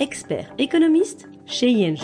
expert 0.00 0.50
économiste 0.56 1.28
chez 1.44 1.68
ING. 1.68 1.98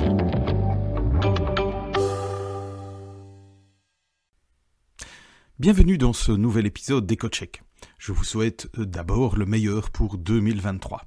Bienvenue 5.58 5.96
dans 5.96 6.12
ce 6.12 6.32
nouvel 6.32 6.66
épisode 6.66 7.06
d'EcoCheck. 7.06 7.62
Je 7.98 8.12
vous 8.12 8.24
souhaite 8.24 8.68
euh, 8.78 8.84
d'abord 8.84 9.36
le 9.36 9.46
meilleur 9.46 9.90
pour 9.90 10.18
2023. 10.18 11.04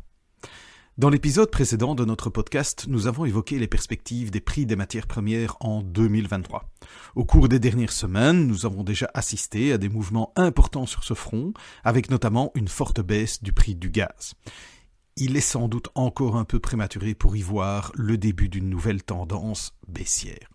Dans 0.98 1.12
l'épisode 1.12 1.52
précédent 1.52 1.93
de 1.93 2.03
notre 2.03 2.31
podcast, 2.31 2.88
nous 2.90 3.05
avons 3.05 3.23
évoqué 3.23 3.59
les 3.59 3.67
perspectives 3.67 4.31
des 4.31 4.41
prix 4.41 4.65
des 4.65 4.76
matières 4.76 5.07
premières 5.07 5.57
en 5.59 5.84
2023. 5.84 6.71
Au 7.15 7.23
cours 7.23 7.48
des 7.48 7.59
dernières 7.59 7.93
semaines, 7.93 8.48
nous 8.48 8.65
avons 8.65 8.84
déjà 8.84 9.09
assisté 9.13 9.71
à 9.71 9.77
des 9.77 9.90
mouvements 9.90 10.34
importants 10.35 10.87
sur 10.87 11.03
ce 11.03 11.13
front, 11.13 11.53
avec 11.84 12.09
notamment 12.09 12.51
une 12.55 12.67
forte 12.67 12.99
baisse 12.99 13.43
du 13.43 13.53
prix 13.53 13.76
du 13.76 13.91
gaz. 13.91 14.34
Il 15.21 15.35
est 15.35 15.41
sans 15.41 15.67
doute 15.67 15.89
encore 15.95 16.37
un 16.37 16.45
peu 16.45 16.61
prématuré 16.61 17.13
pour 17.13 17.35
y 17.35 17.41
voir 17.41 17.91
le 17.93 18.17
début 18.17 18.47
d'une 18.47 18.69
nouvelle 18.69 19.03
tendance 19.03 19.73
baissière. 19.85 20.48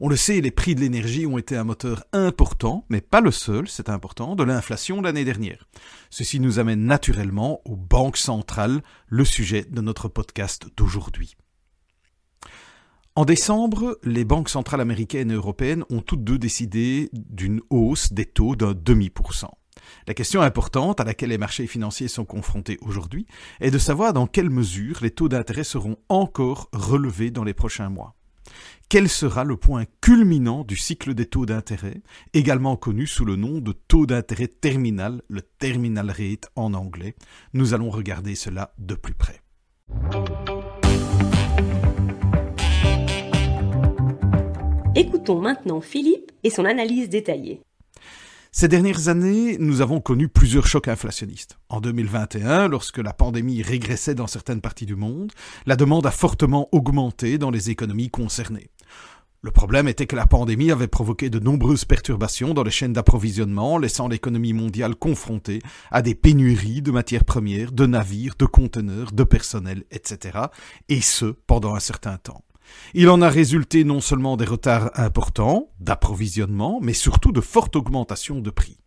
On 0.00 0.08
le 0.08 0.16
sait, 0.16 0.40
les 0.40 0.50
prix 0.50 0.74
de 0.74 0.80
l'énergie 0.80 1.26
ont 1.26 1.36
été 1.36 1.58
un 1.58 1.64
moteur 1.64 2.04
important, 2.14 2.86
mais 2.88 3.02
pas 3.02 3.20
le 3.20 3.30
seul, 3.30 3.68
c'est 3.68 3.90
important, 3.90 4.34
de 4.34 4.44
l'inflation 4.44 5.02
l'année 5.02 5.26
dernière. 5.26 5.68
Ceci 6.08 6.40
nous 6.40 6.58
amène 6.58 6.86
naturellement 6.86 7.60
aux 7.66 7.76
banques 7.76 8.16
centrales, 8.16 8.82
le 9.08 9.26
sujet 9.26 9.66
de 9.68 9.82
notre 9.82 10.08
podcast 10.08 10.68
d'aujourd'hui. 10.74 11.36
En 13.14 13.26
décembre, 13.26 13.98
les 14.04 14.24
banques 14.24 14.48
centrales 14.48 14.80
américaines 14.80 15.32
et 15.32 15.34
européennes 15.34 15.84
ont 15.90 16.00
toutes 16.00 16.24
deux 16.24 16.38
décidé 16.38 17.10
d'une 17.12 17.60
hausse 17.68 18.14
des 18.14 18.24
taux 18.24 18.56
d'un 18.56 18.72
demi 18.72 19.10
pour 19.10 19.34
cent. 19.34 19.57
La 20.06 20.14
question 20.14 20.40
importante 20.40 21.00
à 21.00 21.04
laquelle 21.04 21.30
les 21.30 21.38
marchés 21.38 21.66
financiers 21.66 22.08
sont 22.08 22.24
confrontés 22.24 22.78
aujourd'hui 22.80 23.26
est 23.60 23.70
de 23.70 23.78
savoir 23.78 24.12
dans 24.12 24.26
quelle 24.26 24.50
mesure 24.50 24.98
les 25.02 25.10
taux 25.10 25.28
d'intérêt 25.28 25.64
seront 25.64 25.96
encore 26.08 26.68
relevés 26.72 27.30
dans 27.30 27.44
les 27.44 27.54
prochains 27.54 27.88
mois 27.88 28.14
quel 28.88 29.08
sera 29.08 29.44
le 29.44 29.56
point 29.56 29.84
culminant 30.00 30.64
du 30.64 30.76
cycle 30.76 31.12
des 31.12 31.26
taux 31.26 31.44
d'intérêt, 31.44 32.00
également 32.32 32.76
connu 32.76 33.06
sous 33.06 33.26
le 33.26 33.36
nom 33.36 33.58
de 33.58 33.72
taux 33.72 34.06
d'intérêt 34.06 34.48
terminal, 34.48 35.22
le 35.28 35.42
terminal 35.42 36.10
rate 36.10 36.48
en 36.56 36.72
anglais? 36.72 37.14
Nous 37.52 37.74
allons 37.74 37.90
regarder 37.90 38.34
cela 38.34 38.72
de 38.78 38.94
plus 38.94 39.14
près. 39.14 39.42
Écoutons 44.94 45.40
maintenant 45.40 45.80
Philippe 45.80 46.32
et 46.42 46.50
son 46.50 46.64
analyse 46.64 47.08
détaillée. 47.08 47.60
Ces 48.50 48.68
dernières 48.68 49.08
années, 49.08 49.58
nous 49.58 49.82
avons 49.82 50.00
connu 50.00 50.28
plusieurs 50.28 50.66
chocs 50.66 50.88
inflationnistes. 50.88 51.58
En 51.68 51.80
2021, 51.80 52.68
lorsque 52.68 52.98
la 52.98 53.12
pandémie 53.12 53.62
régressait 53.62 54.14
dans 54.14 54.26
certaines 54.26 54.62
parties 54.62 54.86
du 54.86 54.96
monde, 54.96 55.32
la 55.66 55.76
demande 55.76 56.06
a 56.06 56.10
fortement 56.10 56.68
augmenté 56.72 57.36
dans 57.36 57.50
les 57.50 57.70
économies 57.70 58.10
concernées. 58.10 58.70
Le 59.42 59.50
problème 59.52 59.86
était 59.86 60.06
que 60.06 60.16
la 60.16 60.26
pandémie 60.26 60.72
avait 60.72 60.88
provoqué 60.88 61.30
de 61.30 61.38
nombreuses 61.38 61.84
perturbations 61.84 62.54
dans 62.54 62.64
les 62.64 62.72
chaînes 62.72 62.94
d'approvisionnement, 62.94 63.78
laissant 63.78 64.08
l'économie 64.08 64.54
mondiale 64.54 64.96
confrontée 64.96 65.60
à 65.92 66.02
des 66.02 66.16
pénuries 66.16 66.82
de 66.82 66.90
matières 66.90 67.24
premières, 67.24 67.70
de 67.70 67.86
navires, 67.86 68.34
de 68.36 68.46
conteneurs, 68.46 69.12
de 69.12 69.24
personnel, 69.24 69.84
etc. 69.92 70.38
Et 70.88 71.02
ce, 71.02 71.26
pendant 71.26 71.76
un 71.76 71.80
certain 71.80 72.16
temps. 72.16 72.42
Il 72.94 73.08
en 73.08 73.22
a 73.22 73.28
résulté 73.28 73.84
non 73.84 74.00
seulement 74.00 74.36
des 74.36 74.44
retards 74.44 74.90
importants 74.94 75.70
d'approvisionnement, 75.80 76.80
mais 76.82 76.94
surtout 76.94 77.32
de 77.32 77.40
fortes 77.40 77.76
augmentations 77.76 78.40
de 78.40 78.50
prix, 78.50 78.78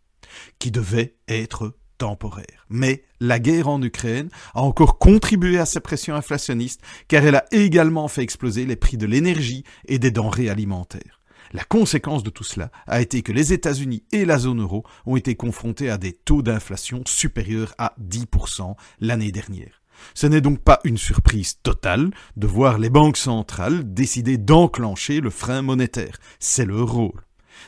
qui 0.58 0.70
devaient 0.70 1.16
être 1.28 1.74
temporaires. 1.98 2.66
Mais 2.68 3.04
la 3.20 3.38
guerre 3.38 3.68
en 3.68 3.80
Ukraine 3.80 4.28
a 4.54 4.62
encore 4.62 4.98
contribué 4.98 5.58
à 5.58 5.66
ces 5.66 5.80
pressions 5.80 6.16
inflationnistes, 6.16 6.80
car 7.06 7.24
elle 7.24 7.36
a 7.36 7.44
également 7.52 8.08
fait 8.08 8.22
exploser 8.22 8.66
les 8.66 8.76
prix 8.76 8.96
de 8.96 9.06
l'énergie 9.06 9.64
et 9.86 9.98
des 9.98 10.10
denrées 10.10 10.48
alimentaires. 10.48 11.20
La 11.52 11.64
conséquence 11.64 12.22
de 12.22 12.30
tout 12.30 12.44
cela 12.44 12.70
a 12.86 13.00
été 13.02 13.22
que 13.22 13.32
les 13.32 13.52
États-Unis 13.52 14.04
et 14.10 14.24
la 14.24 14.38
zone 14.38 14.62
euro 14.62 14.84
ont 15.04 15.16
été 15.16 15.34
confrontés 15.34 15.90
à 15.90 15.98
des 15.98 16.12
taux 16.12 16.42
d'inflation 16.42 17.02
supérieurs 17.06 17.74
à 17.78 17.94
10% 18.00 18.74
l'année 19.00 19.32
dernière. 19.32 19.81
Ce 20.14 20.26
n'est 20.26 20.40
donc 20.40 20.60
pas 20.60 20.80
une 20.84 20.98
surprise 20.98 21.60
totale 21.62 22.10
de 22.36 22.46
voir 22.46 22.78
les 22.78 22.90
banques 22.90 23.16
centrales 23.16 23.92
décider 23.92 24.38
d'enclencher 24.38 25.20
le 25.20 25.30
frein 25.30 25.62
monétaire. 25.62 26.16
C'est 26.38 26.66
leur 26.66 26.90
rôle. 26.90 27.22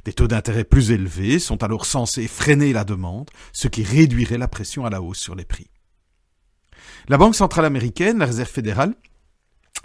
Des 0.05 0.12
taux 0.12 0.27
d'intérêt 0.27 0.65
plus 0.65 0.91
élevés 0.91 1.39
sont 1.39 1.62
alors 1.62 1.87
censés 1.87 2.27
freiner 2.27 2.73
la 2.73 2.84
demande, 2.84 3.31
ce 3.53 3.69
qui 3.69 3.83
réduirait 3.83 4.39
la 4.39 4.49
pression 4.49 4.84
à 4.84 4.91
la 4.91 5.00
hausse 5.00 5.19
sur 5.19 5.34
les 5.34 5.44
prix. 5.44 5.71
La 7.09 7.19
Banque 7.19 7.34
centrale 7.34 7.65
américaine, 7.65 8.19
la 8.19 8.27
Réserve 8.27 8.49
fédérale, 8.49 8.94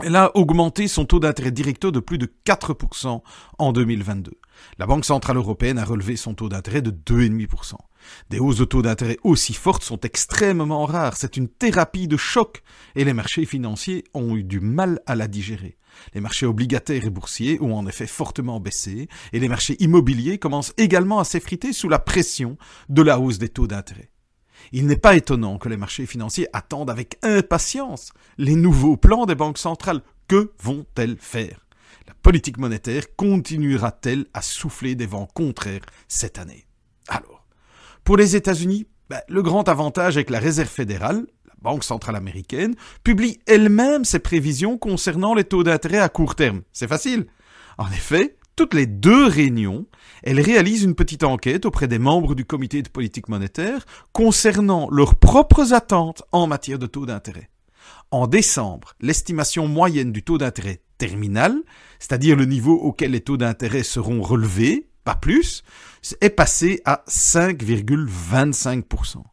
elle 0.01 0.15
a 0.15 0.35
augmenté 0.35 0.87
son 0.87 1.05
taux 1.05 1.19
d'intérêt 1.19 1.51
directeur 1.51 1.91
de 1.91 1.99
plus 1.99 2.17
de 2.17 2.31
4% 2.45 3.21
en 3.57 3.71
2022. 3.73 4.31
La 4.77 4.85
Banque 4.85 5.05
centrale 5.05 5.37
européenne 5.37 5.77
a 5.77 5.83
relevé 5.83 6.15
son 6.15 6.33
taux 6.33 6.47
d'intérêt 6.47 6.81
de 6.81 6.91
2,5%. 6.91 7.75
Des 8.29 8.39
hausses 8.39 8.57
de 8.57 8.65
taux 8.65 8.81
d'intérêt 8.81 9.17
aussi 9.23 9.53
fortes 9.53 9.83
sont 9.83 9.99
extrêmement 10.01 10.85
rares. 10.85 11.17
C'est 11.17 11.37
une 11.37 11.49
thérapie 11.49 12.07
de 12.07 12.17
choc 12.17 12.63
et 12.95 13.03
les 13.03 13.13
marchés 13.13 13.45
financiers 13.45 14.03
ont 14.13 14.35
eu 14.35 14.43
du 14.43 14.59
mal 14.59 14.99
à 15.05 15.15
la 15.15 15.27
digérer. 15.27 15.77
Les 16.13 16.21
marchés 16.21 16.45
obligataires 16.45 17.05
et 17.05 17.09
boursiers 17.09 17.61
ont 17.61 17.75
en 17.75 17.87
effet 17.87 18.07
fortement 18.07 18.59
baissé 18.59 19.07
et 19.33 19.39
les 19.39 19.49
marchés 19.49 19.75
immobiliers 19.79 20.37
commencent 20.37 20.73
également 20.77 21.19
à 21.19 21.23
s'effriter 21.23 21.73
sous 21.73 21.89
la 21.89 21.99
pression 21.99 22.57
de 22.89 23.01
la 23.01 23.19
hausse 23.19 23.39
des 23.39 23.49
taux 23.49 23.67
d'intérêt. 23.67 24.11
Il 24.71 24.87
n'est 24.87 24.97
pas 24.97 25.15
étonnant 25.15 25.57
que 25.57 25.69
les 25.69 25.77
marchés 25.77 26.05
financiers 26.05 26.47
attendent 26.53 26.89
avec 26.89 27.17
impatience 27.23 28.11
les 28.37 28.55
nouveaux 28.55 28.97
plans 28.97 29.25
des 29.25 29.35
banques 29.35 29.57
centrales. 29.57 30.01
Que 30.27 30.51
vont-elles 30.61 31.17
faire? 31.19 31.65
La 32.07 32.13
politique 32.13 32.57
monétaire 32.57 33.15
continuera-t-elle 33.15 34.27
à 34.33 34.41
souffler 34.41 34.95
des 34.95 35.07
vents 35.07 35.27
contraires 35.33 35.85
cette 36.07 36.37
année? 36.37 36.68
Pour 38.03 38.17
les 38.17 38.35
États-Unis, 38.35 38.87
ben, 39.09 39.21
le 39.27 39.41
grand 39.41 39.67
avantage 39.69 40.17
est 40.17 40.25
que 40.25 40.33
la 40.33 40.39
Réserve 40.39 40.69
fédérale, 40.69 41.25
la 41.45 41.53
Banque 41.61 41.83
centrale 41.83 42.15
américaine, 42.15 42.75
publie 43.03 43.39
elle-même 43.47 44.05
ses 44.05 44.19
prévisions 44.19 44.77
concernant 44.77 45.33
les 45.33 45.43
taux 45.43 45.63
d'intérêt 45.63 45.99
à 45.99 46.09
court 46.09 46.35
terme. 46.35 46.61
C'est 46.73 46.87
facile. 46.87 47.27
En 47.77 47.87
effet, 47.87 48.37
toutes 48.55 48.73
les 48.73 48.87
deux 48.87 49.25
réunions, 49.25 49.85
elle 50.21 50.41
réalise 50.41 50.83
une 50.83 50.93
petite 50.93 51.23
enquête 51.23 51.65
auprès 51.65 51.87
des 51.87 51.97
membres 51.97 52.35
du 52.35 52.43
comité 52.43 52.81
de 52.81 52.89
politique 52.89 53.29
monétaire 53.29 53.85
concernant 54.11 54.89
leurs 54.91 55.15
propres 55.15 55.73
attentes 55.73 56.23
en 56.33 56.45
matière 56.45 56.77
de 56.77 56.85
taux 56.85 57.05
d'intérêt. 57.05 57.49
En 58.11 58.27
décembre, 58.27 58.95
l'estimation 58.99 59.67
moyenne 59.67 60.11
du 60.11 60.23
taux 60.23 60.37
d'intérêt 60.37 60.81
terminal, 60.97 61.55
c'est-à-dire 61.99 62.35
le 62.35 62.43
niveau 62.43 62.73
auquel 62.73 63.11
les 63.11 63.21
taux 63.21 63.37
d'intérêt 63.37 63.83
seront 63.83 64.21
relevés, 64.21 64.88
pas 65.03 65.15
plus, 65.15 65.63
est 66.21 66.29
passée 66.29 66.81
à 66.85 67.03
5,25%. 67.07 69.23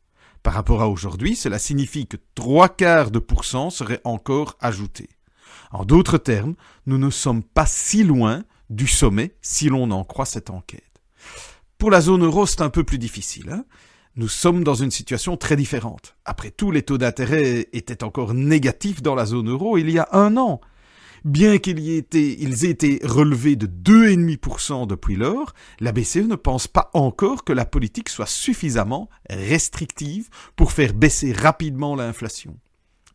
Par 0.43 0.55
rapport 0.55 0.81
à 0.81 0.89
aujourd'hui, 0.89 1.35
cela 1.35 1.59
signifie 1.59 2.07
que 2.07 2.17
trois 2.35 2.69
quarts 2.69 3.11
de 3.11 3.19
pourcent 3.19 3.71
seraient 3.71 4.01
encore 4.05 4.57
ajoutés. 4.61 5.09
En 5.73 5.85
d'autres 5.85 6.19
termes, 6.19 6.55
nous 6.87 6.99
ne 6.99 7.11
sommes 7.11 7.43
pas 7.43 7.67
si 7.67 8.05
loin 8.05 8.45
du 8.71 8.87
sommet, 8.87 9.35
si 9.43 9.69
l'on 9.69 9.91
en 9.91 10.05
croit 10.05 10.25
cette 10.25 10.51
enquête. 10.51 10.85
Pour 11.79 11.91
la 11.91 12.01
zone 12.01 12.25
euro, 12.25 12.47
c'est 12.47 12.63
un 12.63 12.71
peu 12.71 12.85
plus 12.85 12.99
difficile. 12.99 13.51
Hein. 13.51 13.65
nous 14.17 14.29
sommes 14.29 14.65
dans 14.65 14.75
une 14.75 14.91
situation 14.91 15.37
très 15.37 15.57
différente. 15.57 16.17
Après 16.25 16.51
tout, 16.51 16.71
les 16.71 16.83
taux 16.83 16.97
d'intérêt 16.97 17.69
étaient 17.73 18.05
encore 18.05 18.33
négatifs 18.33 19.03
dans 19.03 19.15
la 19.15 19.27
zone 19.27 19.51
euro 19.51 19.77
il 19.77 19.91
y 19.91 19.99
a 19.99 20.09
un 20.13 20.37
an. 20.37 20.61
Bien 21.25 21.59
qu'ils 21.59 21.89
aient 21.89 21.99
été, 21.99 23.01
relevés 23.05 23.57
de 23.57 23.67
2,5% 23.67 24.87
depuis 24.87 25.17
lors, 25.17 25.55
la 25.81 25.93
BCE 25.93 26.19
ne 26.19 26.37
pense 26.37 26.69
pas 26.69 26.91
encore 26.95 27.45
que 27.45 27.53
la 27.53 27.65
politique 27.65 28.09
soit 28.09 28.27
suffisamment 28.27 29.09
restrictive 29.29 30.29
pour 30.55 30.73
faire 30.73 30.95
baisser 30.95 31.33
rapidement 31.33 31.97
l'inflation. 31.97 32.57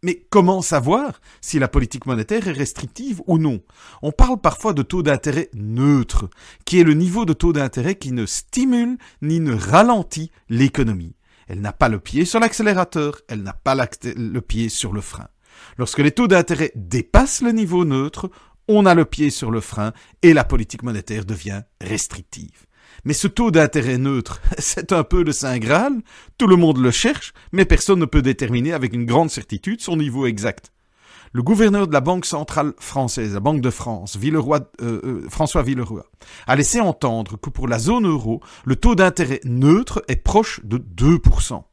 Mais 0.03 0.25
comment 0.31 0.63
savoir 0.63 1.21
si 1.42 1.59
la 1.59 1.68
politique 1.68 2.07
monétaire 2.07 2.48
est 2.48 2.53
restrictive 2.53 3.21
ou 3.27 3.38
non? 3.38 3.62
On 4.01 4.12
parle 4.12 4.42
parfois 4.42 4.74
de 4.74 4.81
taux 4.81 5.03
d'intérêt 5.03 5.50
neutre, 5.53 6.27
qui 6.65 6.80
est 6.80 6.83
le 6.83 6.95
niveau 6.95 7.24
de 7.24 7.33
taux 7.33 7.53
d'intérêt 7.53 7.95
qui 7.95 8.12
ne 8.12 8.25
stimule 8.25 8.98
ni 9.21 9.39
ne 9.39 9.53
ralentit 9.53 10.31
l'économie. 10.50 11.15
Elle 11.48 11.62
n'a 11.62 11.74
pas 11.74 11.88
le 11.88 12.00
pied 12.00 12.25
sur 12.25 12.39
l'accélérateur, 12.39 13.21
elle 13.27 13.44
n'a 13.44 13.53
pas 13.53 13.75
le 13.75 14.39
pied 14.39 14.69
sur 14.69 14.92
le 14.92 15.01
frein. 15.01 15.27
Lorsque 15.77 15.99
les 15.99 16.11
taux 16.11 16.27
d'intérêt 16.27 16.71
dépassent 16.75 17.41
le 17.41 17.51
niveau 17.51 17.85
neutre, 17.85 18.29
on 18.67 18.85
a 18.85 18.95
le 18.95 19.05
pied 19.05 19.29
sur 19.29 19.51
le 19.51 19.61
frein 19.61 19.93
et 20.21 20.33
la 20.33 20.43
politique 20.43 20.83
monétaire 20.83 21.25
devient 21.25 21.63
restrictive. 21.81 22.65
Mais 23.05 23.13
ce 23.13 23.27
taux 23.27 23.51
d'intérêt 23.51 23.97
neutre, 23.97 24.41
c'est 24.57 24.93
un 24.93 25.03
peu 25.03 25.23
le 25.23 25.31
Saint 25.31 25.57
Graal, 25.57 26.01
tout 26.37 26.47
le 26.47 26.55
monde 26.55 26.77
le 26.77 26.91
cherche, 26.91 27.33
mais 27.51 27.65
personne 27.65 27.99
ne 27.99 28.05
peut 28.05 28.21
déterminer 28.21 28.73
avec 28.73 28.93
une 28.93 29.05
grande 29.05 29.29
certitude 29.29 29.81
son 29.81 29.97
niveau 29.97 30.25
exact. 30.25 30.71
Le 31.33 31.43
gouverneur 31.43 31.87
de 31.87 31.93
la 31.93 32.01
Banque 32.01 32.25
centrale 32.25 32.73
française, 32.77 33.33
la 33.33 33.39
Banque 33.39 33.61
de 33.61 33.69
France, 33.69 34.17
Villeroy, 34.17 34.59
euh, 34.81 34.99
euh, 35.03 35.29
François 35.29 35.63
Villeroy, 35.63 36.03
a 36.45 36.55
laissé 36.57 36.81
entendre 36.81 37.37
que 37.39 37.49
pour 37.49 37.69
la 37.69 37.79
zone 37.79 38.05
euro, 38.05 38.41
le 38.65 38.75
taux 38.75 38.95
d'intérêt 38.95 39.39
neutre 39.45 40.03
est 40.09 40.17
proche 40.17 40.59
de 40.65 40.77
2%. 40.77 41.63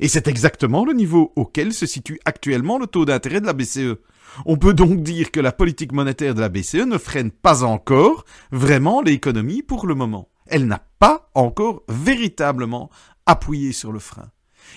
Et 0.00 0.08
c'est 0.08 0.28
exactement 0.28 0.84
le 0.84 0.92
niveau 0.92 1.32
auquel 1.36 1.72
se 1.72 1.86
situe 1.86 2.20
actuellement 2.24 2.78
le 2.78 2.86
taux 2.86 3.04
d'intérêt 3.04 3.40
de 3.40 3.46
la 3.46 3.52
BCE. 3.52 3.96
On 4.44 4.56
peut 4.56 4.74
donc 4.74 5.02
dire 5.02 5.30
que 5.30 5.40
la 5.40 5.52
politique 5.52 5.92
monétaire 5.92 6.34
de 6.34 6.40
la 6.40 6.48
BCE 6.48 6.86
ne 6.86 6.98
freine 6.98 7.30
pas 7.30 7.64
encore 7.64 8.24
vraiment 8.52 9.00
l'économie 9.00 9.62
pour 9.62 9.86
le 9.86 9.94
moment. 9.94 10.28
Elle 10.46 10.66
n'a 10.66 10.84
pas 10.98 11.30
encore 11.34 11.82
véritablement 11.88 12.90
appuyé 13.24 13.72
sur 13.72 13.92
le 13.92 13.98
frein. 13.98 14.30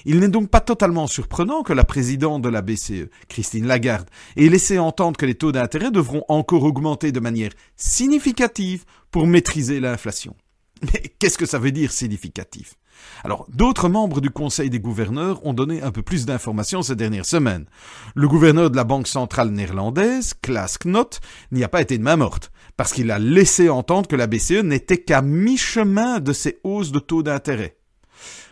Il 0.06 0.20
n'est 0.20 0.30
donc 0.30 0.50
pas 0.50 0.62
totalement 0.62 1.08
surprenant 1.08 1.64
que 1.64 1.74
la 1.74 1.84
présidente 1.84 2.42
de 2.42 2.50
la 2.50 2.62
BCE, 2.62 3.10
Christine 3.28 3.68
Lagarde, 3.68 4.10
ait 4.38 4.50
laissé 4.50 4.80
entendre 4.80 5.18
que 5.18 5.26
les 5.26 5.36
taux 5.36 5.52
d'intérêt 5.52 5.92
devront 5.92 6.24
encore 6.28 6.64
augmenter 6.64 7.12
de 7.12 7.20
manière 7.20 7.52
significative 7.76 8.86
pour 9.12 9.28
maîtriser 9.28 9.80
l'inflation. 9.80 10.36
Mais 10.82 11.04
qu'est-ce 11.20 11.38
que 11.38 11.46
ça 11.46 11.60
veut 11.60 11.72
dire 11.72 11.92
significatif? 11.92 12.76
Alors, 13.24 13.46
d'autres 13.50 13.90
membres 13.90 14.22
du 14.22 14.30
Conseil 14.30 14.70
des 14.70 14.80
gouverneurs 14.80 15.46
ont 15.46 15.54
donné 15.54 15.82
un 15.82 15.92
peu 15.92 16.02
plus 16.02 16.26
d'informations 16.26 16.82
ces 16.82 16.96
dernières 16.96 17.26
semaines. 17.26 17.66
Le 18.16 18.28
gouverneur 18.28 18.72
de 18.72 18.76
la 18.76 18.84
Banque 18.84 19.08
centrale 19.08 19.50
néerlandaise, 19.50 20.34
Klaas 20.42 20.78
Knot, 20.80 21.20
n'y 21.52 21.64
a 21.64 21.70
pas 21.70 21.82
été 21.82 21.98
de 21.98 22.04
main 22.04 22.16
morte, 22.16 22.52
parce 22.78 22.94
qu'il 22.94 23.12
a 23.12 23.20
laissé 23.20 23.70
entendre 23.70 24.08
que 24.08 24.16
la 24.16 24.28
BCE 24.28 24.64
n'était 24.64 25.00
qu'à 25.00 25.22
mi-chemin 25.22 26.20
de 26.20 26.34
ses 26.34 26.60
hausses 26.64 26.92
de 26.92 27.00
taux 27.00 27.24
d'intérêt. 27.24 27.76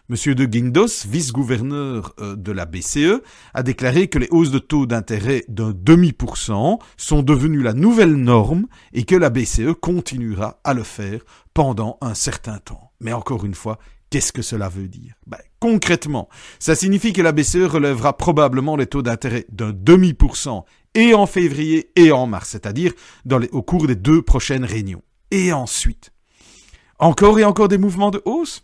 Monsieur 0.10 0.36
de 0.36 0.46
Guindos, 0.46 1.06
vice-gouverneur 1.06 2.14
euh, 2.22 2.38
de 2.38 2.54
la 2.54 2.66
BCE, 2.66 3.22
a 3.54 3.62
déclaré 3.62 4.08
que 4.08 4.18
les 4.18 4.30
hausses 4.32 4.52
de 4.52 4.60
taux 4.60 4.86
d'intérêt 4.86 5.44
d'un 5.50 5.74
demi 5.76 6.14
pour 6.14 6.38
cent 6.38 6.80
sont 6.96 7.24
devenues 7.24 7.62
la 7.62 7.74
nouvelle 7.74 8.16
norme 8.16 8.68
et 8.94 9.04
que 9.04 9.16
la 9.16 9.30
BCE 9.30 9.74
continuera 9.82 10.62
à 10.64 10.74
le 10.74 10.84
faire 10.84 11.20
pendant 11.54 11.98
un 12.00 12.14
certain 12.14 12.58
temps. 12.60 12.94
Mais 13.02 13.12
encore 13.12 13.44
une 13.44 13.54
fois, 13.54 13.80
Qu'est-ce 14.10 14.32
que 14.32 14.42
cela 14.42 14.70
veut 14.70 14.88
dire? 14.88 15.16
Ben, 15.26 15.40
Concrètement, 15.60 16.30
ça 16.60 16.76
signifie 16.76 17.14
que 17.14 17.22
la 17.22 17.32
BCE 17.32 17.66
relèvera 17.66 18.16
probablement 18.16 18.76
les 18.76 18.86
taux 18.86 19.02
d'intérêt 19.02 19.46
d'un 19.50 19.74
demi 19.74 20.14
pour 20.14 20.38
cent 20.38 20.66
et 20.94 21.16
en 21.16 21.26
février 21.26 21.92
et 21.96 22.12
en 22.12 22.28
mars, 22.28 22.50
c'est-à-dire 22.50 22.94
au 23.52 23.64
cours 23.64 23.88
des 23.88 23.96
deux 23.96 24.22
prochaines 24.22 24.66
réunions. 24.66 25.02
Et 25.32 25.52
ensuite, 25.52 26.12
encore 27.00 27.40
et 27.40 27.44
encore 27.44 27.70
des 27.70 27.80
mouvements 27.80 28.12
de 28.12 28.22
hausse? 28.26 28.64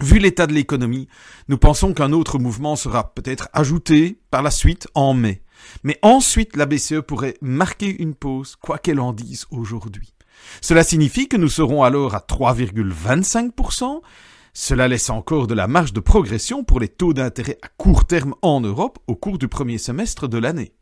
Vu 0.00 0.18
l'état 0.18 0.46
de 0.46 0.54
l'économie, 0.54 1.06
nous 1.48 1.58
pensons 1.58 1.92
qu'un 1.92 2.12
autre 2.12 2.38
mouvement 2.38 2.76
sera 2.76 3.14
peut-être 3.14 3.48
ajouté 3.52 4.18
par 4.30 4.42
la 4.42 4.50
suite 4.50 4.88
en 4.94 5.14
mai. 5.14 5.42
Mais 5.84 5.98
ensuite, 6.02 6.56
la 6.56 6.66
BCE 6.66 7.02
pourrait 7.06 7.36
marquer 7.40 8.02
une 8.02 8.14
pause, 8.14 8.56
quoi 8.56 8.78
qu'elle 8.78 8.98
en 8.98 9.12
dise 9.12 9.46
aujourd'hui. 9.50 10.14
Cela 10.60 10.82
signifie 10.82 11.28
que 11.28 11.36
nous 11.36 11.48
serons 11.50 11.84
alors 11.84 12.14
à 12.14 12.18
3,25%. 12.18 14.00
Cela 14.54 14.86
laisse 14.86 15.08
encore 15.08 15.46
de 15.46 15.54
la 15.54 15.66
marge 15.66 15.94
de 15.94 16.00
progression 16.00 16.62
pour 16.62 16.78
les 16.78 16.88
taux 16.88 17.14
d'intérêt 17.14 17.58
à 17.62 17.68
court 17.68 18.04
terme 18.04 18.34
en 18.42 18.60
Europe 18.60 18.98
au 19.06 19.16
cours 19.16 19.38
du 19.38 19.48
premier 19.48 19.78
semestre 19.78 20.28
de 20.28 20.36
l'année. 20.36 20.72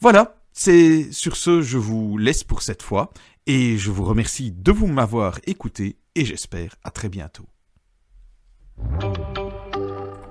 Voilà, 0.00 0.36
c'est 0.52 1.10
sur 1.12 1.36
ce 1.36 1.62
je 1.62 1.78
vous 1.78 2.16
laisse 2.16 2.44
pour 2.44 2.62
cette 2.62 2.82
fois 2.82 3.10
et 3.46 3.76
je 3.76 3.90
vous 3.90 4.04
remercie 4.04 4.52
de 4.52 4.70
vous 4.70 4.86
m'avoir 4.86 5.40
écouté 5.46 5.96
et 6.14 6.24
j'espère 6.24 6.76
à 6.84 6.90
très 6.92 7.08
bientôt. 7.08 7.46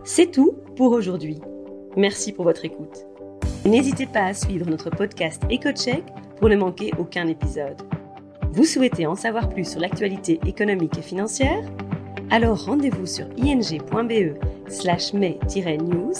C'est 0.05 0.31
tout 0.31 0.53
pour 0.77 0.93
aujourd'hui. 0.93 1.39
Merci 1.97 2.31
pour 2.31 2.45
votre 2.45 2.63
écoute. 2.63 3.05
N'hésitez 3.65 4.05
pas 4.05 4.25
à 4.25 4.33
suivre 4.33 4.69
notre 4.69 4.89
podcast 4.89 5.43
EcoCheck 5.51 6.03
pour 6.37 6.47
ne 6.47 6.55
manquer 6.55 6.91
aucun 6.99 7.27
épisode. 7.27 7.81
Vous 8.51 8.63
souhaitez 8.63 9.05
en 9.07 9.15
savoir 9.15 9.49
plus 9.49 9.69
sur 9.69 9.81
l'actualité 9.81 10.39
économique 10.45 10.97
et 10.97 11.01
financière? 11.01 11.61
Alors 12.35 12.65
rendez-vous 12.65 13.05
sur 13.05 13.27
ing.be 13.37 14.35
slash 14.67 15.13
news 15.13 16.11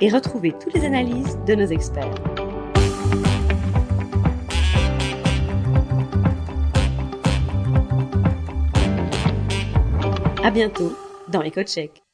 et 0.00 0.08
retrouvez 0.08 0.54
toutes 0.58 0.72
les 0.72 0.86
analyses 0.86 1.38
de 1.46 1.54
nos 1.54 1.66
experts. 1.66 2.14
À 10.42 10.50
bientôt 10.50 10.96
dans 11.30 11.42
EcoCheck. 11.42 12.07